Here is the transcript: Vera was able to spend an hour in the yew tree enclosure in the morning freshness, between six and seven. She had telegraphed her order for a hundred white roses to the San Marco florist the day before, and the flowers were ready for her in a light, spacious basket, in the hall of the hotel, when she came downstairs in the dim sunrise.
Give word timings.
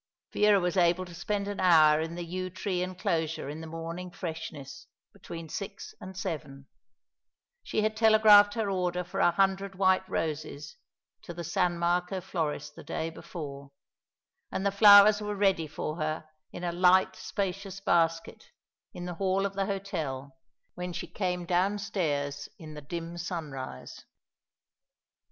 Vera 0.33 0.59
was 0.59 0.77
able 0.77 1.05
to 1.05 1.13
spend 1.13 1.47
an 1.47 1.59
hour 1.59 2.01
in 2.01 2.15
the 2.15 2.25
yew 2.25 2.49
tree 2.49 2.81
enclosure 2.81 3.47
in 3.47 3.61
the 3.61 3.67
morning 3.67 4.09
freshness, 4.09 4.87
between 5.13 5.47
six 5.47 5.93
and 6.01 6.17
seven. 6.17 6.65
She 7.61 7.83
had 7.83 7.95
telegraphed 7.95 8.55
her 8.55 8.67
order 8.71 9.03
for 9.03 9.19
a 9.19 9.29
hundred 9.29 9.75
white 9.75 10.01
roses 10.09 10.75
to 11.21 11.35
the 11.35 11.43
San 11.43 11.77
Marco 11.77 12.19
florist 12.19 12.73
the 12.75 12.83
day 12.83 13.11
before, 13.11 13.69
and 14.51 14.65
the 14.65 14.71
flowers 14.71 15.21
were 15.21 15.35
ready 15.35 15.67
for 15.67 15.97
her 15.97 16.27
in 16.51 16.63
a 16.63 16.71
light, 16.71 17.15
spacious 17.15 17.79
basket, 17.79 18.45
in 18.95 19.05
the 19.05 19.13
hall 19.21 19.45
of 19.45 19.53
the 19.53 19.67
hotel, 19.67 20.35
when 20.73 20.93
she 20.93 21.05
came 21.05 21.45
downstairs 21.45 22.49
in 22.57 22.73
the 22.73 22.81
dim 22.81 23.19
sunrise. 23.19 24.03